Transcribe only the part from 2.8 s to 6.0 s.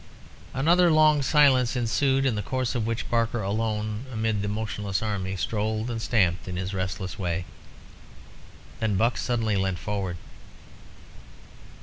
which Barker alone, amid the motionless army, strolled